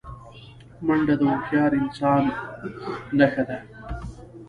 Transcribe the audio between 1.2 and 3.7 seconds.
هوښیار انسان نښه ده